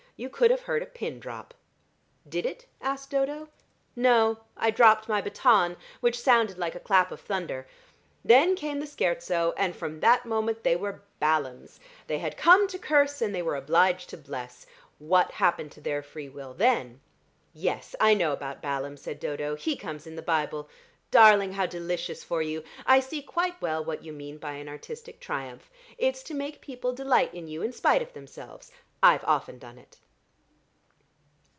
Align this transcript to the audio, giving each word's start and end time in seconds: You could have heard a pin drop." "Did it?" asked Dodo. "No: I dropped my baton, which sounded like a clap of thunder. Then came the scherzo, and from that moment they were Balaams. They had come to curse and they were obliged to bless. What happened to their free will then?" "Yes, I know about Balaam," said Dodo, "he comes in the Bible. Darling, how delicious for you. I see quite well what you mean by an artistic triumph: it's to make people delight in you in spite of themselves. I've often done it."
You 0.17 0.29
could 0.29 0.51
have 0.51 0.61
heard 0.61 0.83
a 0.83 0.85
pin 0.85 1.19
drop." 1.19 1.51
"Did 2.29 2.45
it?" 2.45 2.67
asked 2.79 3.09
Dodo. 3.09 3.49
"No: 3.95 4.41
I 4.55 4.69
dropped 4.69 5.09
my 5.09 5.19
baton, 5.19 5.77
which 5.99 6.19
sounded 6.21 6.59
like 6.59 6.75
a 6.75 6.79
clap 6.79 7.11
of 7.11 7.19
thunder. 7.19 7.67
Then 8.23 8.55
came 8.55 8.79
the 8.79 8.85
scherzo, 8.85 9.51
and 9.57 9.75
from 9.75 9.99
that 10.01 10.27
moment 10.27 10.61
they 10.63 10.75
were 10.75 11.01
Balaams. 11.19 11.79
They 12.05 12.19
had 12.19 12.37
come 12.37 12.67
to 12.67 12.77
curse 12.77 13.19
and 13.19 13.33
they 13.33 13.41
were 13.41 13.55
obliged 13.55 14.09
to 14.11 14.17
bless. 14.17 14.67
What 14.99 15.31
happened 15.31 15.71
to 15.71 15.81
their 15.81 16.03
free 16.03 16.29
will 16.29 16.53
then?" 16.53 17.01
"Yes, 17.51 17.95
I 17.99 18.13
know 18.13 18.31
about 18.31 18.61
Balaam," 18.61 18.97
said 18.97 19.19
Dodo, 19.19 19.55
"he 19.55 19.75
comes 19.75 20.05
in 20.05 20.15
the 20.15 20.21
Bible. 20.21 20.69
Darling, 21.09 21.53
how 21.53 21.65
delicious 21.65 22.23
for 22.23 22.43
you. 22.43 22.63
I 22.85 22.99
see 22.99 23.23
quite 23.23 23.59
well 23.59 23.83
what 23.83 24.03
you 24.03 24.13
mean 24.13 24.37
by 24.37 24.51
an 24.51 24.69
artistic 24.69 25.19
triumph: 25.19 25.71
it's 25.97 26.21
to 26.25 26.35
make 26.35 26.61
people 26.61 26.93
delight 26.93 27.33
in 27.33 27.47
you 27.47 27.63
in 27.63 27.73
spite 27.73 28.03
of 28.03 28.13
themselves. 28.13 28.71
I've 29.01 29.23
often 29.25 29.57
done 29.57 29.79
it." 29.79 29.97